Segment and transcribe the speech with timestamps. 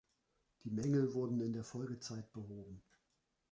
[0.63, 2.81] Die Mängel wurden in der Folgezeit behoben.